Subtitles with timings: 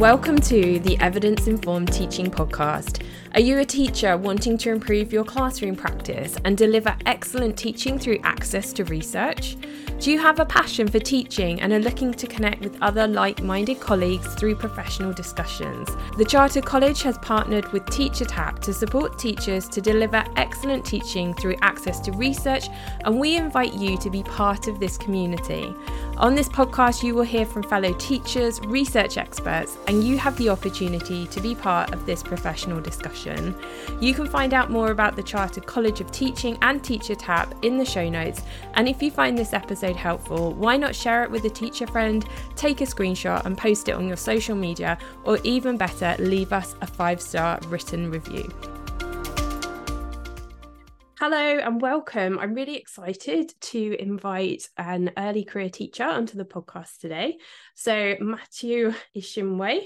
[0.00, 3.04] Welcome to the Evidence Informed Teaching Podcast.
[3.34, 8.18] Are you a teacher wanting to improve your classroom practice and deliver excellent teaching through
[8.22, 9.58] access to research?
[9.98, 13.42] Do you have a passion for teaching and are looking to connect with other like
[13.42, 15.90] minded colleagues through professional discussions?
[16.16, 21.56] The Chartered College has partnered with TeacherTapp to support teachers to deliver excellent teaching through
[21.60, 22.68] access to research,
[23.04, 25.74] and we invite you to be part of this community.
[26.20, 30.50] On this podcast, you will hear from fellow teachers, research experts, and you have the
[30.50, 33.54] opportunity to be part of this professional discussion.
[34.02, 37.86] You can find out more about the Chartered College of Teaching and TeacherTapp in the
[37.86, 38.42] show notes.
[38.74, 42.26] And if you find this episode helpful, why not share it with a teacher friend,
[42.54, 46.76] take a screenshot and post it on your social media, or even better, leave us
[46.82, 48.52] a five star written review.
[51.20, 52.38] Hello and welcome.
[52.38, 57.36] I'm really excited to invite an early career teacher onto the podcast today.
[57.74, 59.82] So, Mathieu Ishimwe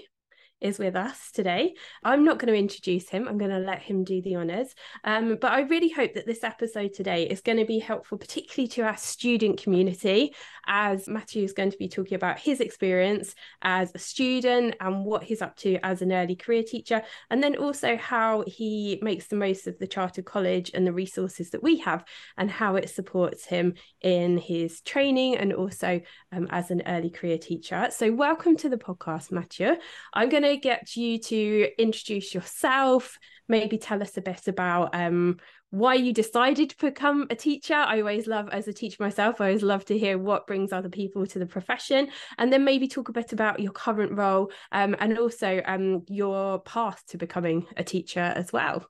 [0.64, 1.74] is with us today.
[2.02, 4.74] I'm not going to introduce him, I'm going to let him do the honours.
[5.04, 8.68] Um, but I really hope that this episode today is going to be helpful, particularly
[8.68, 10.34] to our student community,
[10.66, 15.22] as Mathieu is going to be talking about his experience as a student and what
[15.22, 19.36] he's up to as an early career teacher, and then also how he makes the
[19.36, 22.04] most of the Chartered College and the resources that we have
[22.38, 26.00] and how it supports him in his training and also
[26.32, 27.88] um, as an early career teacher.
[27.90, 29.76] So, welcome to the podcast, Mathieu.
[30.14, 35.38] I'm going to get you to introduce yourself, maybe tell us a bit about um,
[35.70, 37.74] why you decided to become a teacher.
[37.74, 40.88] I always love, as a teacher myself, I always love to hear what brings other
[40.88, 42.08] people to the profession.
[42.38, 46.60] And then maybe talk a bit about your current role um, and also um, your
[46.60, 48.86] path to becoming a teacher as well.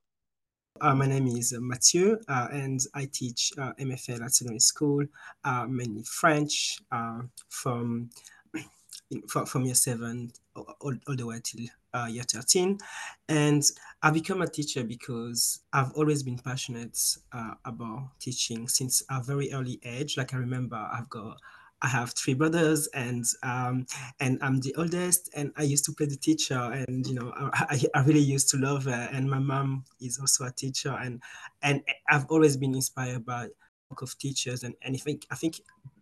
[0.81, 5.05] Uh, my name is uh, Mathieu, uh, and I teach uh, MFL at secondary school,
[5.45, 6.79] uh, mainly French,
[9.29, 12.79] from from year seven all, all the way till uh, year 13.
[13.29, 13.63] And
[14.03, 16.99] I become a teacher because I've always been passionate
[17.33, 20.17] uh, about teaching since a very early age.
[20.17, 21.39] Like I remember I've got
[21.83, 23.87] I have three brothers and um,
[24.19, 27.83] and I'm the oldest and I used to play the teacher and you know I,
[27.95, 31.23] I really used to love her and my mom is also a teacher and
[31.63, 33.49] and I've always been inspired by
[34.03, 35.61] of teachers and, and I think I think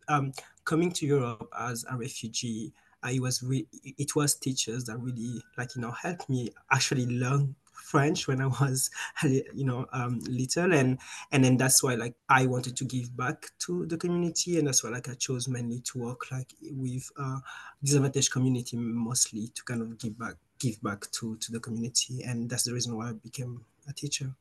[0.08, 0.32] um,
[0.64, 5.74] coming to Europe as a refugee I was re- it was teachers that really like
[5.74, 7.54] you know helped me actually learn
[7.92, 8.90] French when I was
[9.22, 10.72] you know um, little.
[10.72, 10.98] And
[11.30, 14.58] and then that's why like I wanted to give back to the community.
[14.58, 17.40] And that's why like I chose mainly to work like with uh,
[17.82, 22.22] disadvantaged community mostly to kind of give back give back to to the community.
[22.22, 24.34] And that's the reason why I became a teacher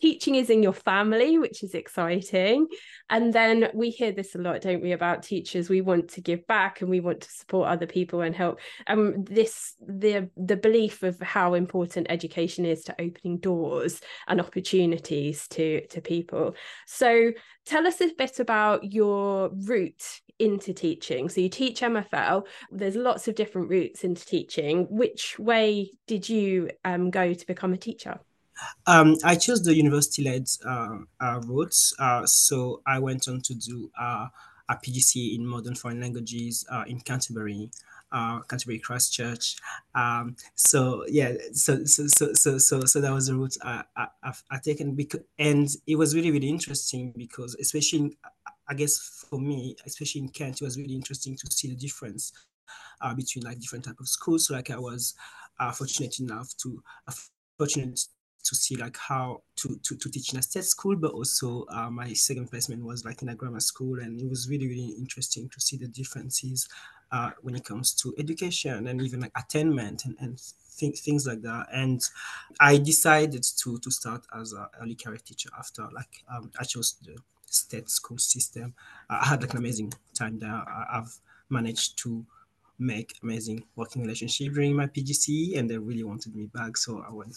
[0.00, 2.66] teaching is in your family, which is exciting.
[3.08, 5.68] And then we hear this a lot, don't we, about teachers?
[5.68, 8.60] We want to give back and we want to support other people and help.
[8.86, 15.48] Um, this the the belief of how important education is to opening doors and opportunities
[15.48, 16.54] to to people.
[16.86, 17.32] So
[17.66, 21.28] tell us a bit about your route into teaching.
[21.28, 22.46] So you teach MFL.
[22.70, 24.86] There's lots of different routes into teaching.
[24.88, 28.18] Which way did you um, go to become a teacher?
[28.86, 31.94] Um, I chose the university-led uh, uh, routes.
[31.98, 34.28] Uh, so I went on to do uh,
[34.68, 37.70] a PGCE in modern foreign languages uh, in Canterbury,
[38.12, 39.56] uh, Canterbury Christ Church.
[39.94, 44.06] Um, so yeah, so so so so so, so that was the route I, I,
[44.22, 48.16] I've, I've taken because and it was really really interesting because especially in,
[48.68, 52.32] I guess for me, especially in Kent, it was really interesting to see the difference
[53.16, 54.46] between like different type of schools.
[54.46, 55.14] So like I was
[55.74, 56.82] fortunate enough to
[57.58, 58.00] fortunate
[58.42, 61.90] to see like how to, to, to teach in a state school, but also uh,
[61.90, 65.48] my second placement was like in a grammar school, and it was really really interesting
[65.50, 66.68] to see the differences
[67.12, 70.40] uh, when it comes to education and even like attainment and, and
[70.78, 71.66] th- things like that.
[71.72, 72.02] And
[72.60, 76.96] I decided to to start as an early career teacher after like um, I chose
[77.02, 78.74] the state school system.
[79.08, 80.62] I had like an amazing time there.
[80.90, 81.14] I've
[81.48, 82.24] managed to
[82.78, 87.12] make amazing working relationship during my PGCE, and they really wanted me back, so I
[87.12, 87.36] went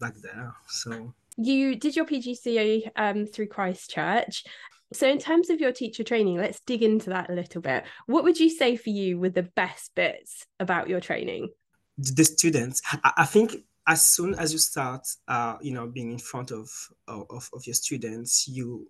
[0.00, 0.52] back there.
[0.68, 4.44] So you did your PGCE um, through Christ Church.
[4.92, 7.84] So, in terms of your teacher training, let's dig into that a little bit.
[8.06, 11.48] What would you say for you were the best bits about your training?
[11.96, 12.82] The students.
[13.02, 13.56] I, I think
[13.86, 16.68] as soon as you start, uh, you know, being in front of,
[17.08, 18.88] of of your students, you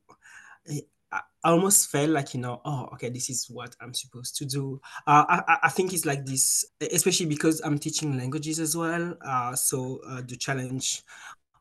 [1.12, 4.80] I almost felt like you know oh okay this is what i'm supposed to do.
[5.06, 9.54] Uh, I, I think it's like this especially because i'm teaching languages as well uh,
[9.54, 11.02] so uh, the challenge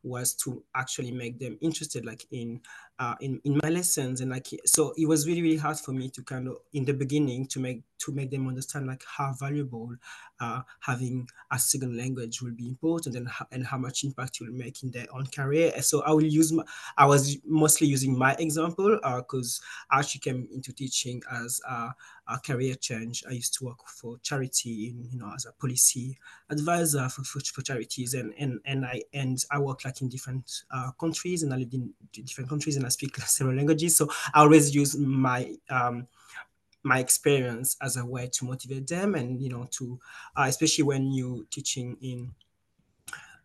[0.04, 2.60] was to actually make them interested like in
[3.02, 6.08] uh, in in my lessons and like so it was really really hard for me
[6.08, 9.92] to kind of in the beginning to make to make them understand like how valuable
[10.40, 14.52] uh, having a second language will be important and how, and how much impact will
[14.52, 15.72] make in their own career.
[15.82, 16.64] So I will use my,
[16.98, 21.94] I was mostly using my example because uh, I actually came into teaching as a,
[22.28, 23.24] a, career change.
[23.30, 26.18] I used to work for charity, in, you know, as a policy
[26.50, 30.64] advisor for, for, for, charities, and and and I and I work like in different
[30.74, 33.98] uh, countries, and I lived in different countries, and I speak several languages.
[33.98, 36.08] So I always use my um,
[36.84, 40.00] my experience as a way to motivate them and you know to
[40.36, 42.34] uh, especially when you teaching in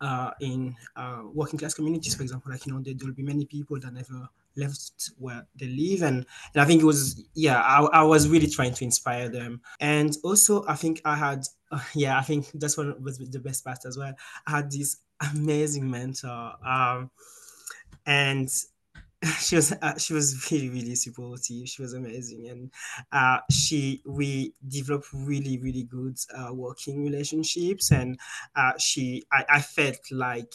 [0.01, 3.45] uh, in uh, working class communities for example like you know there will be many
[3.45, 7.83] people that never left where they live and, and i think it was yeah I,
[7.93, 11.45] I was really trying to inspire them and also i think i had
[11.95, 14.15] yeah i think that's one was the best part as well
[14.47, 14.99] i had this
[15.35, 17.11] amazing mentor um,
[18.07, 18.49] and
[19.41, 21.69] she was uh, she was really really supportive.
[21.69, 22.49] She was amazing.
[22.49, 22.73] And
[23.13, 27.91] uh, she we developed really really good uh, working relationships.
[27.91, 28.19] And
[28.55, 30.53] uh, she I, I felt like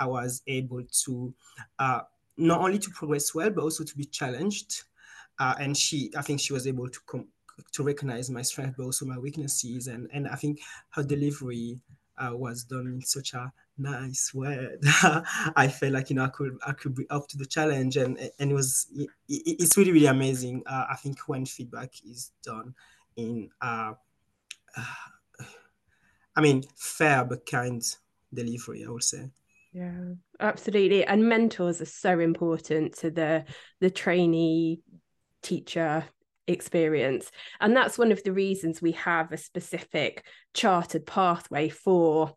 [0.00, 1.34] i was able to
[1.80, 2.00] uh,
[2.36, 4.84] not only to progress well but also to be challenged.
[5.40, 7.28] Uh, and she i think she was able to come
[7.72, 9.86] to recognize my strength but also my weaknesses.
[9.88, 10.60] And and i think
[10.90, 11.80] her delivery
[12.30, 14.76] was done in such a nice way.
[15.56, 18.18] i felt like you know i could i could be up to the challenge and
[18.38, 22.74] and it was it, it's really really amazing uh, i think when feedback is done
[23.16, 23.92] in uh,
[24.76, 24.84] uh,
[26.36, 27.82] i mean fair but kind
[28.34, 29.28] delivery i would say
[29.72, 33.44] yeah absolutely and mentors are so important to the
[33.80, 34.80] the trainee
[35.42, 36.04] teacher
[36.48, 37.30] experience.
[37.60, 40.24] And that's one of the reasons we have a specific
[40.54, 42.34] chartered pathway for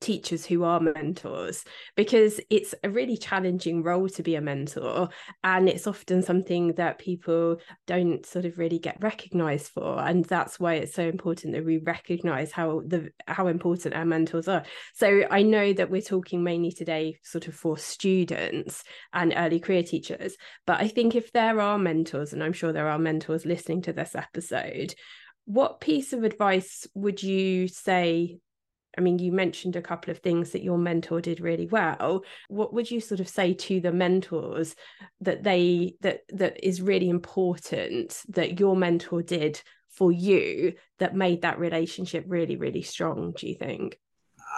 [0.00, 1.64] teachers who are mentors
[1.96, 5.08] because it's a really challenging role to be a mentor
[5.44, 7.56] and it's often something that people
[7.86, 11.78] don't sort of really get recognized for and that's why it's so important that we
[11.78, 14.64] recognize how the how important our mentors are.
[14.94, 19.82] So i know that we're talking mainly today sort of for students and early career
[19.82, 20.36] teachers
[20.66, 23.92] but i think if there are mentors and i'm sure there are mentors listening to
[23.92, 24.94] this episode
[25.46, 28.38] what piece of advice would you say
[28.96, 32.24] I mean, you mentioned a couple of things that your mentor did really well.
[32.48, 34.74] What would you sort of say to the mentors
[35.20, 39.60] that they that that is really important that your mentor did
[39.90, 43.32] for you that made that relationship really really strong?
[43.36, 43.98] Do you think?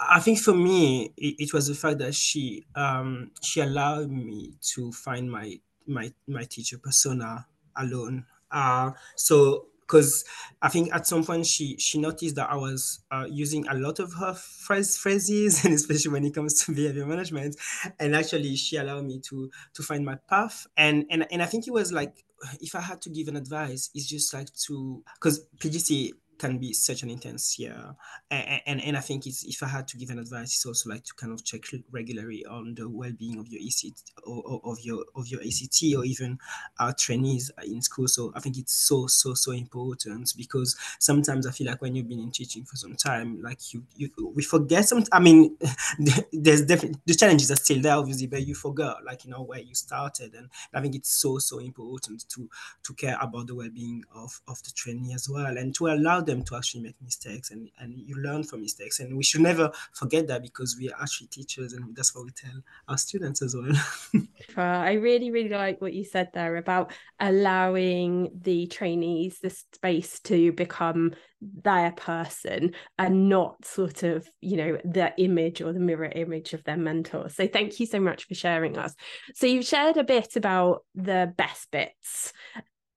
[0.09, 4.55] I think for me, it, it was the fact that she um, she allowed me
[4.73, 7.45] to find my my my teacher persona
[7.75, 8.25] alone.
[8.51, 10.23] Uh, so because
[10.61, 13.99] I think at some point she she noticed that I was uh, using a lot
[13.99, 17.55] of her phrase, phrases, and especially when it comes to behavior management.
[17.99, 20.67] And actually, she allowed me to to find my path.
[20.77, 22.23] And and and I think it was like
[22.61, 26.73] if I had to give an advice, it's just like to because PGCE can be
[26.73, 27.95] such an intense year.
[28.31, 30.89] And, and, and I think it's, if I had to give an advice, it's also
[30.89, 33.93] like to kind of check regularly on the well-being of your ECT
[34.23, 36.39] or, of your of your ACT or even
[36.79, 38.07] our trainees in school.
[38.07, 42.07] So I think it's so so so important because sometimes I feel like when you've
[42.07, 45.03] been in teaching for some time, like you, you we forget some.
[45.11, 45.57] I mean,
[46.31, 49.59] there's definitely the challenges are still there, obviously, but you forget like you know where
[49.59, 52.49] you started, and I think it's so so important to
[52.83, 56.43] to care about the well-being of of the trainee as well, and to allow them
[56.43, 58.99] to actually make mistakes and, and you learn from mistakes.
[58.99, 62.31] And we should never forget that because we are actually teachers and that's what we
[62.31, 63.71] tell our students as well.
[64.57, 70.51] I really, really like what you said there about allowing the trainees the space to
[70.51, 76.53] become their person and not sort of, you know, the image or the mirror image
[76.53, 77.29] of their mentor.
[77.29, 78.93] So thank you so much for sharing us.
[79.33, 82.33] So you've shared a bit about the best bits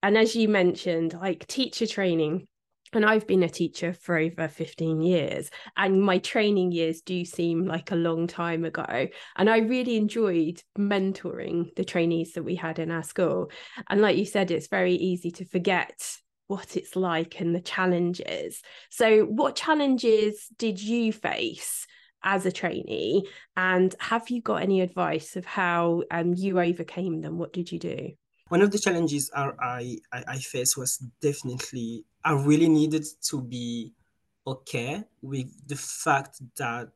[0.03, 2.47] and as you mentioned like teacher training
[2.95, 7.65] and I've been a teacher for over 15 years, and my training years do seem
[7.65, 9.09] like a long time ago.
[9.37, 13.51] And I really enjoyed mentoring the trainees that we had in our school.
[13.89, 16.01] And like you said, it's very easy to forget
[16.47, 18.61] what it's like and the challenges.
[18.91, 21.87] So, what challenges did you face?
[22.25, 27.37] As a trainee, and have you got any advice of how um, you overcame them?
[27.37, 28.11] What did you do?
[28.53, 33.93] one of the challenges I, I, I faced was definitely I really needed to be
[34.47, 36.93] okay with the fact that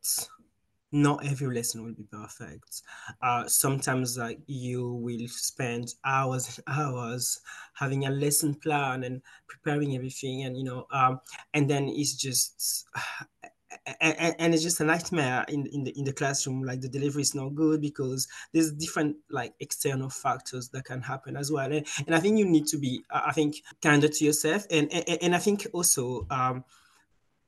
[0.91, 2.81] not every lesson will be perfect.
[3.21, 7.41] Uh, sometimes like you will spend hours and hours
[7.73, 11.19] having a lesson plan and preparing everything and you know um,
[11.53, 12.87] and then it's just
[14.01, 16.63] and, and, it's just a nightmare in in the in the classroom.
[16.63, 21.37] Like the delivery is not good because there's different like external factors that can happen
[21.37, 21.71] as well.
[21.71, 24.65] And, and I think you need to be, I think, kinder to yourself.
[24.69, 26.63] And and, and I think also um,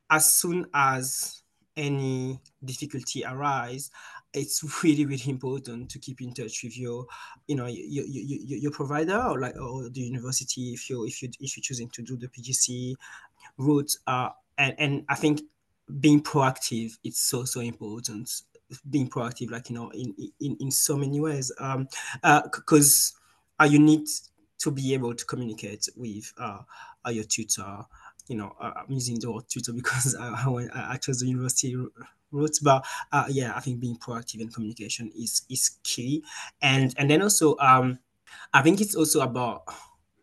[0.08, 1.42] as soon as
[1.76, 3.90] any difficulty arise,
[4.32, 7.06] it's really really important to keep in touch with your
[7.48, 11.28] you know your, your, your provider or like or the university if you if you
[11.40, 12.94] if you're choosing to do the pgce
[13.58, 15.40] route uh and and i think
[15.98, 18.30] being proactive it's so so important.
[18.88, 21.52] Being proactive like you know in in, in so many ways.
[21.58, 21.88] Um
[22.22, 23.14] uh because
[23.60, 24.06] uh, you need
[24.58, 26.60] to be able to communicate with uh,
[27.06, 27.84] uh your tutor
[28.28, 31.74] you know uh, i'm using the word tutor because I, I, I chose the university
[32.30, 36.22] route but uh, yeah i think being proactive in communication is is key.
[36.62, 37.98] And and then also um
[38.52, 39.64] i think it's also about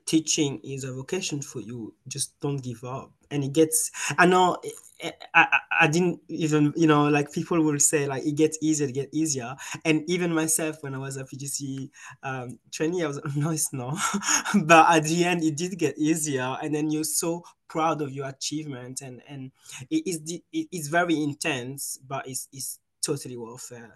[0.07, 3.11] teaching is a vocation for you just don't give up.
[3.29, 4.57] And it gets i know
[5.03, 8.87] I, I, I didn't even you know like people will say like it gets easier
[8.87, 9.55] to get easier.
[9.85, 11.89] And even myself when i was a pgce
[12.23, 13.97] um, trainee i was no it's not.
[14.63, 16.57] But at the end it did get easier.
[16.61, 19.01] And then you're so proud of your achievement.
[19.01, 19.51] And and
[19.89, 23.91] it is it, it's very intense but it's, it's totally worth it.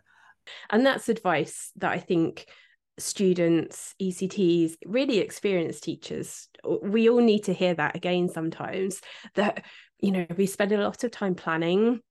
[0.69, 2.47] And that's advice that i think
[3.01, 6.47] students, ECTs, really experienced teachers.
[6.83, 9.01] We all need to hear that again sometimes
[9.35, 9.63] that,
[9.99, 12.01] you know, we spend a lot of time planning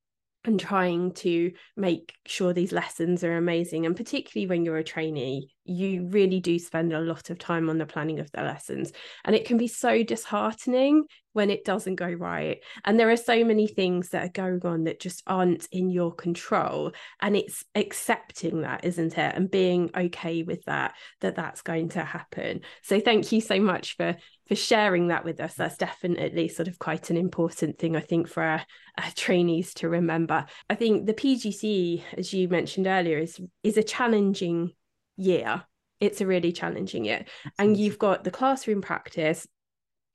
[0.43, 3.85] and trying to make sure these lessons are amazing.
[3.85, 7.77] And particularly when you're a trainee, you really do spend a lot of time on
[7.77, 8.91] the planning of the lessons.
[9.23, 12.59] And it can be so disheartening when it doesn't go right.
[12.83, 16.13] And there are so many things that are going on that just aren't in your
[16.13, 16.91] control.
[17.21, 19.35] And it's accepting that, isn't it?
[19.35, 22.61] And being okay with that, that that's going to happen.
[22.83, 24.15] So thank you so much for
[24.47, 25.53] for sharing that with us.
[25.53, 28.61] That's definitely sort of quite an important thing, I think, for our,
[28.97, 30.45] our trainees to remember.
[30.69, 34.71] I think the PGCE, as you mentioned earlier, is is a challenging
[35.17, 35.63] year.
[35.99, 37.25] It's a really challenging year.
[37.59, 39.47] And you've got the classroom practice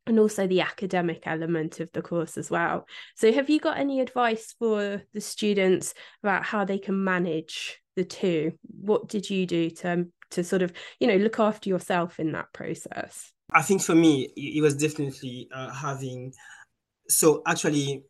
[0.07, 2.87] and also the academic element of the course as well.
[3.17, 8.05] So, have you got any advice for the students about how they can manage the
[8.05, 8.53] two?
[8.62, 12.53] What did you do to to sort of you know look after yourself in that
[12.53, 13.33] process?
[13.53, 16.33] I think for me, it was definitely uh, having.
[17.09, 18.05] So actually,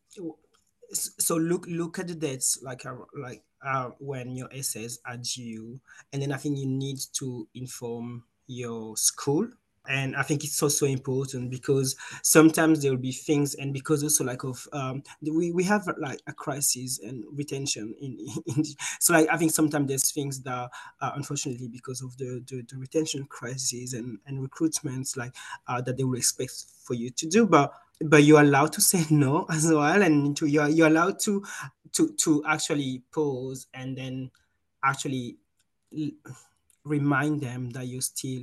[0.93, 5.81] so look look at the dates like uh, like uh, when your essays are due,
[6.13, 9.49] and then I think you need to inform your school.
[9.89, 14.25] And i think it's also important because sometimes there will be things and because also
[14.25, 18.65] like of um we, we have like a crisis and retention in, in
[18.99, 22.77] so like i think sometimes there's things that uh, unfortunately because of the, the, the
[22.77, 25.37] retention crisis and and recruitments like
[25.69, 27.47] uh, that they will expect for you to do.
[27.47, 31.45] But but you're allowed to say no as well and to you're, you're allowed to
[31.93, 34.31] to to actually pause and then
[34.85, 35.39] actually
[36.85, 38.43] remind them that you're still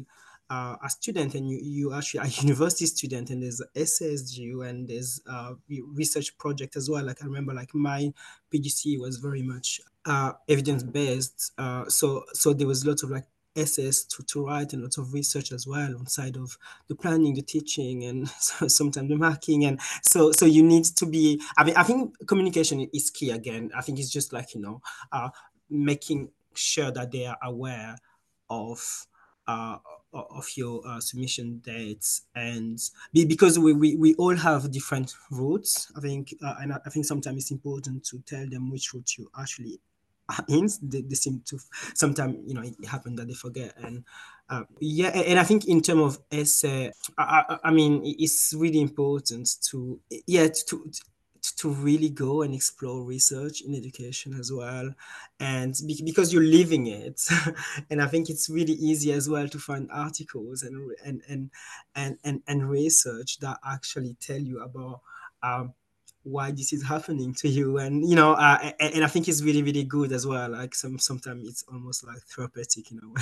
[0.49, 5.21] uh, a student and you, you actually a university student and there's SSGU and there's
[5.27, 5.55] a
[5.93, 7.03] research project as well.
[7.03, 8.13] Like I remember like my
[8.53, 11.53] PGCE was very much uh, evidence based.
[11.57, 15.13] Uh, so so there was lots of like essays to, to write and lots of
[15.13, 16.57] research as well on side of
[16.87, 19.65] the planning, the teaching, and so, sometimes the marking.
[19.65, 21.41] And so so you need to be.
[21.57, 23.71] I mean, I think communication is key again.
[23.75, 24.81] I think it's just like you know,
[25.11, 25.29] uh,
[25.69, 27.95] making sure that they are aware
[28.49, 29.07] of
[29.47, 29.77] uh,
[30.13, 32.79] of your uh, submission dates and
[33.11, 37.03] be, because we, we, we all have different routes i think uh, and i think
[37.03, 39.79] sometimes it's important to tell them which route you actually
[40.29, 41.59] are in they, they seem to
[41.93, 43.73] sometimes you know it happened that they forget.
[43.77, 44.03] And
[44.49, 48.81] uh, yeah and i think in terms of essay I, I, I mean it's really
[48.81, 51.01] important to yeah to, to
[51.57, 54.93] to really go and explore research in education as well.
[55.39, 57.21] And be, because you're living it.
[57.89, 61.51] And i think it's really easy as well to find articles and and and
[61.95, 65.01] and and, and research that actually tell you about
[65.41, 65.73] um,
[66.23, 69.41] why this is happening to you and you know uh, and, and i think it's
[69.41, 73.21] really really good as well like some sometimes it's almost like therapeutic a way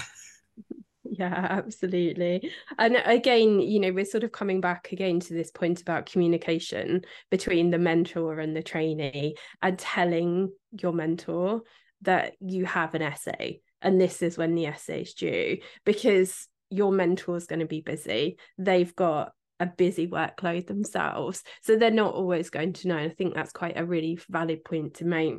[1.03, 2.51] Yeah, absolutely.
[2.79, 7.01] And again, you know, we're sort of coming back again to this point about communication
[7.29, 11.63] between the mentor and the trainee and telling your mentor
[12.03, 16.91] that you have an essay and this is when the essay is due because your
[16.91, 18.38] mentor is going to be busy.
[18.58, 21.44] They've got a busy workload themselves.
[21.62, 22.98] So they're not always going to know.
[22.98, 25.36] And I think that's quite a really valid point to make.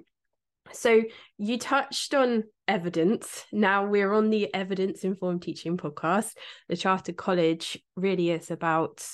[0.70, 1.02] So
[1.38, 3.44] you touched on evidence.
[3.52, 6.30] Now we're on the evidence informed teaching podcast.
[6.68, 9.04] The Chartered College really is about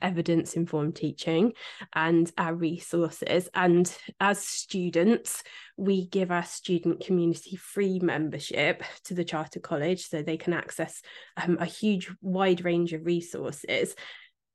[0.00, 1.52] evidence informed teaching
[1.94, 3.48] and our resources.
[3.54, 5.42] And as students,
[5.76, 11.02] we give our student community free membership to the Chartered College so they can access
[11.36, 13.94] um, a huge wide range of resources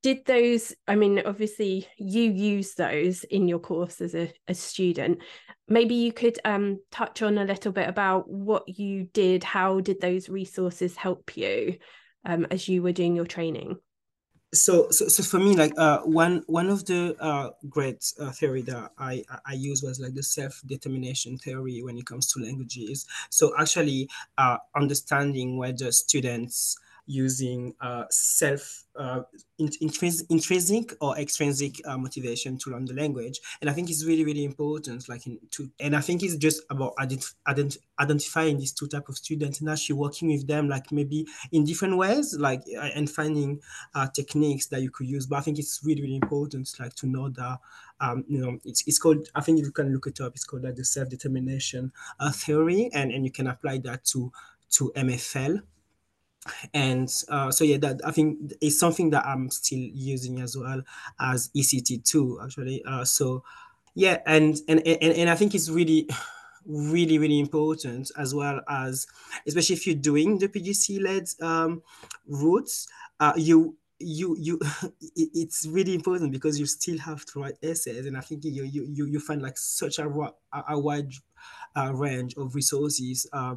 [0.03, 5.19] did those i mean obviously you use those in your course as a, a student.
[5.67, 9.43] Maybe you could um, touch on a little bit about what you did.
[9.43, 11.77] How did those resources help you
[12.25, 13.77] um, as you were doing your training?
[14.53, 18.61] So, so, so for me, like uh, one one of the uh, great uh, theory
[18.63, 23.07] that I I use was like the self determination theory when it comes to languages.
[23.31, 29.21] So actually, uh, understanding the students using uh, self uh,
[29.59, 33.39] intrinsic or extrinsic uh, motivation to learn the language.
[33.61, 36.61] And i think it's really really important like in to and i think it's just
[36.69, 40.91] about ident- ident- identifying these two type of students and actually working with them like
[40.91, 43.59] maybe in different ways like uh, and finding
[43.95, 45.25] uh, techniques that you could use.
[45.25, 47.59] But i think it's really really important like to know that
[47.99, 50.63] um, you know, it's, it's called, I think you can look it up, it's called
[50.63, 54.31] like the self-determination uh, theory, and, and you can apply that to,
[54.71, 55.61] to MFL,
[56.73, 60.81] and uh, so yeah that i think is something that i'm still using as well
[61.19, 62.83] as ect2 actually.
[62.85, 63.43] Uh, so
[63.95, 66.07] yeah and, and and and i think it's really
[66.65, 69.05] really really important as well as
[69.45, 71.81] especially if you're doing the pgce led um,
[72.27, 72.87] routes
[73.19, 74.59] uh, you you you
[75.15, 78.05] it's really important because you still have to write essays.
[78.05, 80.09] And i think you you you, you find like such a,
[80.67, 81.13] a, wide
[81.75, 83.55] uh, range of resources uh,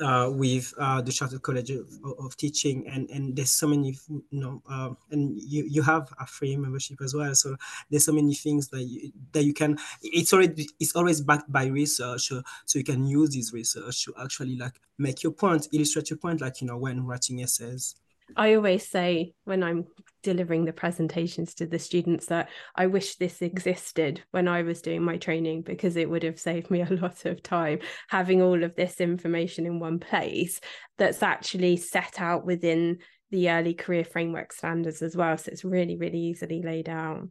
[0.00, 1.88] uh, with uh, the Chartered College of,
[2.18, 6.26] of, Teaching, and and there's so many, you know, uh, and you you have a
[6.26, 7.34] free membership as well.
[7.34, 7.56] So
[7.90, 9.78] there's so many things that you that you can.
[10.02, 14.14] It's already it's always backed by research, so, so you can use this research to
[14.22, 17.96] actually like make your point, illustrate your point, like you know when writing essays.
[18.34, 19.84] I always say when I'm
[20.22, 25.02] delivering the presentations to the students that I wish this existed when I was doing
[25.02, 27.78] my training because it would have saved me a lot of time
[28.08, 30.60] having all of this information in one place
[30.98, 32.98] that's actually set out within
[33.30, 35.36] the early career framework standards as well.
[35.36, 37.28] So it's really, really easily laid out.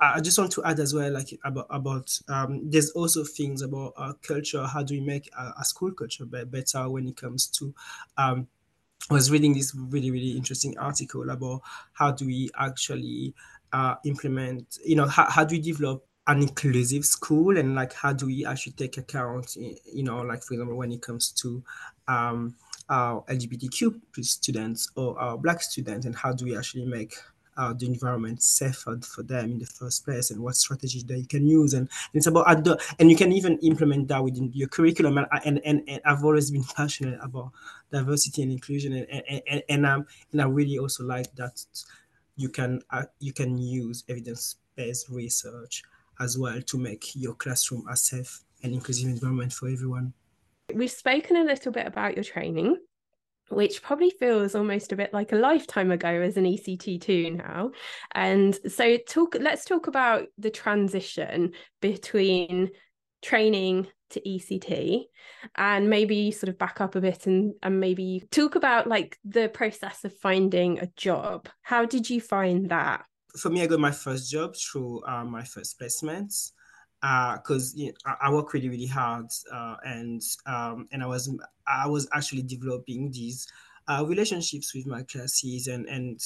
[0.00, 3.94] I just want to add as well, like about about um, there's also things about
[3.96, 4.64] our culture.
[4.66, 7.74] How do we make a, a school culture better when it comes to
[8.18, 8.46] um,
[9.10, 13.34] I was reading this really, really interesting article about how do we actually
[13.72, 18.12] uh, implement, you know, how, how do we develop an inclusive school and like how
[18.12, 21.62] do we actually take account, you know, like for example, when it comes to
[22.08, 22.56] um,
[22.88, 27.14] our LGBTQ students or our Black students and how do we actually make
[27.56, 31.46] uh, the environment safer for them in the first place and what strategies you can
[31.46, 31.74] use.
[31.74, 32.46] And, and it's about
[32.98, 35.18] and you can even implement that within your curriculum.
[35.18, 37.52] And, and, and, and I've always been passionate about
[37.90, 38.92] diversity and inclusion.
[38.92, 41.64] And and, and, and, um, and I really also like that
[42.36, 45.82] you can uh, you can use evidence-based research
[46.20, 50.12] as well to make your classroom a safe and inclusive environment for everyone.
[50.74, 52.78] We've spoken a little bit about your training
[53.48, 57.70] which probably feels almost a bit like a lifetime ago as an ECT2 now.
[58.12, 62.70] And so talk let's talk about the transition between
[63.22, 65.04] training to ECT
[65.56, 69.48] and maybe sort of back up a bit and and maybe talk about like the
[69.48, 71.48] process of finding a job.
[71.62, 73.04] How did you find that?
[73.36, 76.52] For me, I got my first job through uh, my first placements
[77.00, 81.06] because uh, you know, I, I, work really really hard uh, and um, and I
[81.06, 81.30] was
[81.66, 83.46] I was actually developing these
[83.88, 86.20] uh, relationships with my classes and and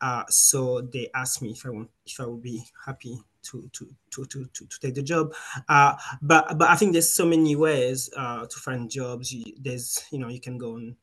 [0.00, 3.88] uh, so they asked me if I want if I would be happy to to
[4.10, 5.34] to to to, to take the job.
[5.68, 9.34] Uh, but but I think there's so many ways uh, to find jobs.
[9.60, 10.96] There's you know you can go on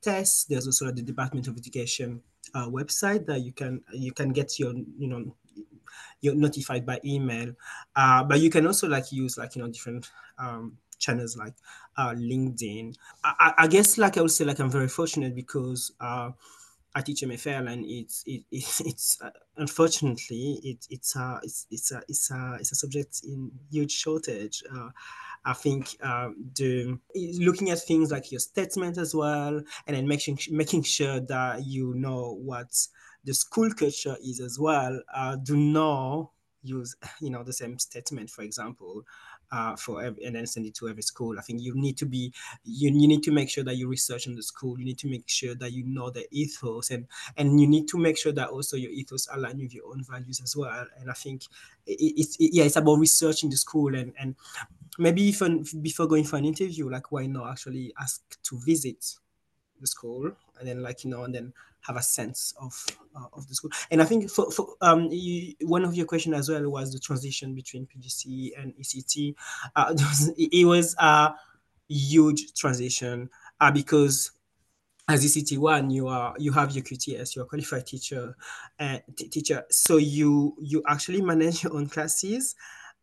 [0.00, 2.22] tests there's also the Department of Education
[2.54, 5.34] website that you can you can get your you know
[6.20, 7.52] you're notified by email.
[7.94, 11.54] Uh, but you can also like use like you know different um, channels like
[11.96, 12.96] uh, LinkedIn.
[13.24, 16.30] I, I, guess like I would say like I'm very fortunate because uh,
[16.94, 21.92] I teach MFL and it's it, it it's uh, unfortunately it, it's a it's it's
[21.92, 24.62] a it's a it's a subject in huge shortage.
[24.74, 24.88] Uh,
[25.44, 30.38] I think um, the looking at things like your statement as well, and then making
[30.50, 32.74] making sure that you know what
[33.26, 36.30] the school culture is as well, uh, do not
[36.62, 39.04] use you know the same statement, for example,
[39.52, 41.38] uh, for every, and then send it to every school.
[41.38, 42.32] I think you need to be
[42.64, 44.78] you, you need to make sure that you research in the school.
[44.78, 47.98] You need to make sure that you know the ethos and and you need to
[47.98, 50.86] make sure that also your ethos align with your own values as well.
[50.98, 51.44] And I think
[51.86, 54.36] it, it's it, yeah, it's about researching the school and and
[54.98, 59.16] maybe even before going for an interview, like why not actually ask to visit
[59.80, 63.46] the school and then like you know and then have a sense of uh, of
[63.48, 66.68] the school and i think for, for um you, one of your question as well
[66.68, 69.36] was the transition between pgce and ect
[69.76, 69.94] uh,
[70.36, 71.34] it was, a
[71.88, 74.32] huge transition uh, because
[75.08, 78.36] as ECT1, you are you have your QTS, you're a qualified teacher,
[78.80, 79.64] uh, t- teacher.
[79.70, 82.56] So you you actually manage your own classes,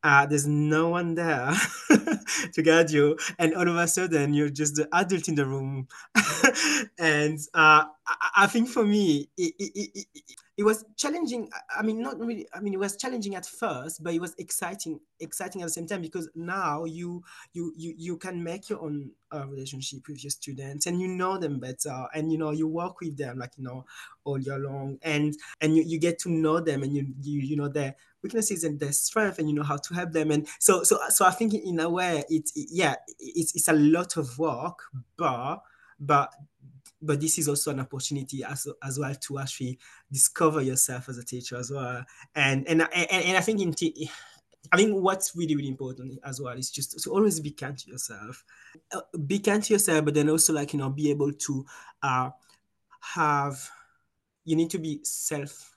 [0.04, 1.54] uh, there's no one there
[2.54, 3.18] to guide you.
[3.40, 5.88] And all of a sudden you're just the adult in the room.
[7.00, 10.24] And uh, I, I, think for me it, it, it,
[10.58, 14.14] it, was challenging i mean not really i mean it was challenging at first but
[14.14, 18.44] it was exciting exciting at the same time because now you you you, you can
[18.44, 22.38] make your own uh, relationship with your students and you know them better and you
[22.38, 23.86] know you work with them like you know
[24.26, 27.56] all year long and and you, you get to know them and you you, you
[27.56, 30.32] know their weaknesses and their strength and you know how to help them.
[30.32, 33.74] And so so so i think in a way it's it, yeah it's, it's a
[33.74, 34.80] lot of work
[35.18, 35.62] but
[36.00, 36.34] but
[37.06, 39.78] but this is also an opportunity as, as well to actually
[40.12, 42.04] discover yourself as a teacher as well
[42.36, 43.74] and and and, and i think in
[44.72, 47.92] I think what's really, really important as well is just to always be kind to
[47.92, 48.44] yourself.
[48.94, 51.66] Uh, be kind to yourself, but then also like, you know, be able to
[52.02, 52.30] uh,
[53.02, 53.70] have,
[54.46, 55.73] you need to be self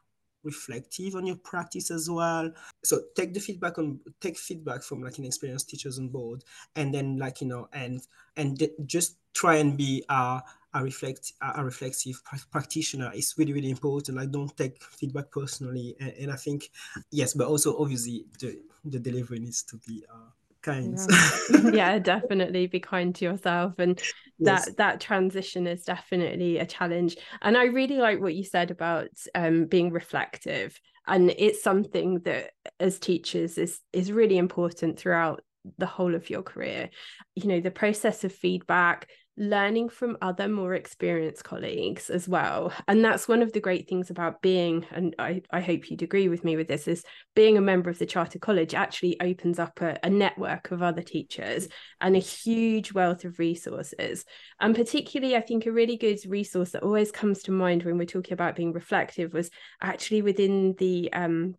[0.46, 2.50] reflective on your practice as well.
[2.82, 6.44] So take the feedback on take feedback from like an experienced teachers on board,
[6.76, 8.00] and then like you know and
[8.36, 10.40] and just try and be a
[10.72, 14.16] a reflect a reflexive practitioner is really really important.
[14.16, 16.70] Like don't take feedback personally, and, and I think
[17.10, 20.04] yes, but also obviously the the delivery needs to be.
[20.10, 20.30] Uh,
[20.66, 21.70] kind yeah.
[21.72, 21.98] yeah.
[21.98, 24.02] definitely be kind to yourself and
[24.38, 24.66] yes.
[24.66, 29.08] that that transition is definitely a challenge and i really like what you said about
[29.34, 32.50] um, being reflective and it's something that
[32.80, 35.42] as teachers is is really important throughout
[35.78, 36.90] the whole of your career
[37.34, 42.72] you know the process of feedback learning from other more experienced colleagues as well.
[42.88, 46.28] And that's one of the great things about being and i, I hope you'd agree
[46.28, 49.80] with me with this is being a member of the chartered college actually opens up
[49.80, 51.68] a, a network of other teachers
[52.00, 54.24] and a huge wealth of resources.
[54.60, 58.06] And particularly i think a really good resource that always comes to mind when we're
[58.06, 59.50] talking about being reflective was
[59.82, 61.56] actually within the um,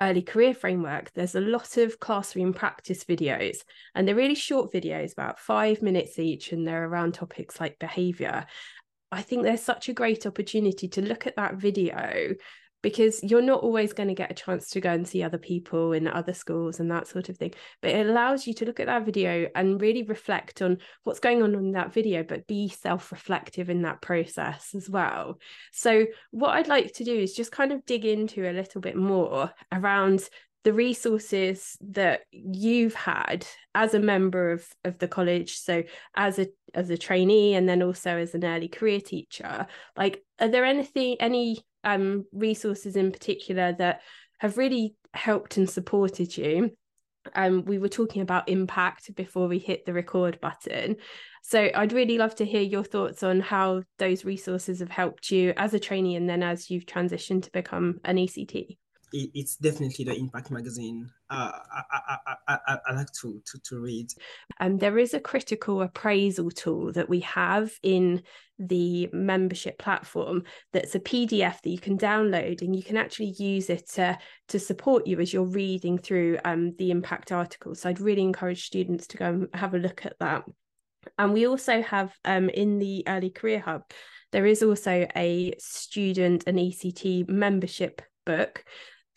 [0.00, 3.58] early career framework, there's a lot of classroom practice videos,
[3.94, 8.46] and they're really short videos, about five minutes each, and they're around topics like behavior.
[9.10, 12.34] I think there's such a great opportunity to look at that video
[12.82, 15.92] because you're not always going to get a chance to go and see other people
[15.92, 18.86] in other schools and that sort of thing but it allows you to look at
[18.86, 23.70] that video and really reflect on what's going on in that video but be self-reflective
[23.70, 25.38] in that process as well.
[25.72, 28.96] So what i'd like to do is just kind of dig into a little bit
[28.96, 30.28] more around
[30.64, 35.82] the resources that you've had as a member of, of the college so
[36.16, 39.66] as a as a trainee and then also as an early career teacher.
[39.96, 41.58] Like are there anything any
[41.94, 44.02] um, resources in particular that
[44.38, 46.70] have really helped and supported you.
[47.34, 50.96] Um, we were talking about impact before we hit the record button.
[51.42, 55.52] So I'd really love to hear your thoughts on how those resources have helped you
[55.56, 58.76] as a trainee and then as you've transitioned to become an ECT
[59.12, 61.10] it's definitely the Impact magazine.
[61.30, 62.18] Uh, I,
[62.48, 64.10] I, I, I, like to, to, to read.
[64.60, 68.22] And there is a critical appraisal tool that we have in
[68.58, 73.70] the membership platform that's a PDF that you can download and you can actually use
[73.70, 74.18] it to,
[74.48, 77.80] to support you as you're reading through um, the impact articles.
[77.80, 80.44] So I'd really encourage students to go and have a look at that.
[81.18, 83.82] And we also have um, in the Early Career Hub,
[84.32, 88.64] there is also a student and ECT membership book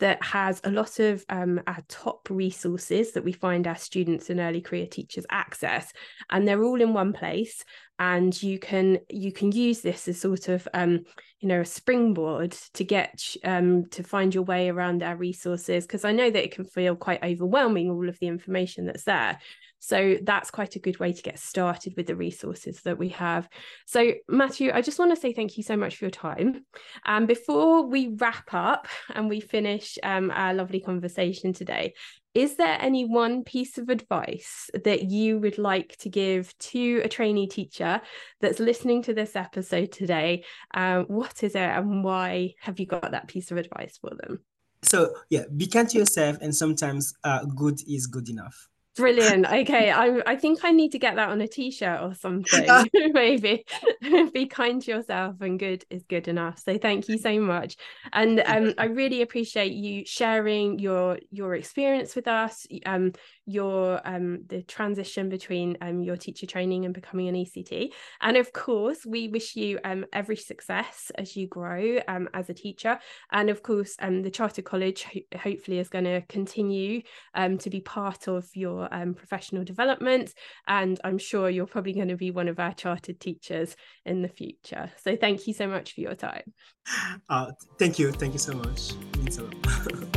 [0.02, 4.40] that has a lot of um, our top resources that we find our students and
[4.40, 5.94] early career teachers access
[6.32, 7.64] and they're all in one place
[8.02, 11.06] and you can you can use this as sort of um,
[11.40, 16.04] you know a springboard to get um, to find your way around our resources because
[16.04, 19.38] i know that it can feel quite overwhelming all of the information that's there
[19.84, 23.50] so that's quite a good way to get started with the resources that we have.
[23.88, 26.66] So, Mathieu, I just want to say thank you so much for your time.
[27.04, 31.96] And um, before we wrap up and we finish um, our lovely conversation today,
[32.34, 37.10] is there any one piece of advice that you would like to give to a
[37.10, 38.02] trainee teacher
[38.40, 40.46] that's listening to this episode today?
[40.74, 44.40] Um, what is it and why have you got that piece of advice for them?
[44.84, 49.46] So, yeah, be kind to yourself, and sometimes uh, good is good enough Brilliant.
[49.46, 52.68] Okay, I I think I need to get that on a t-shirt or something.
[53.14, 53.66] Maybe
[54.34, 56.60] be kind to yourself and good is good enough.
[56.60, 57.78] So thank you so much,
[58.12, 62.68] and um, I really appreciate you sharing your your experience with us.
[62.86, 63.14] Um,
[63.46, 67.90] your um the transition between um your teacher training and becoming an ECT.
[68.22, 72.54] And of course, we wish you um every success as you grow um as a
[72.54, 73.00] teacher.
[73.32, 77.02] And of course, um the Chartered College ho- hopefully is going to continue
[77.34, 80.34] um to be part of your um, professional development.
[80.68, 83.76] And I'm sure you're probably going to be one of our chartered teachers
[84.06, 84.92] in the future.
[85.04, 86.54] So thank you so much for your time.
[87.30, 88.12] Uh, thank you.
[88.12, 88.94] Thank you so much.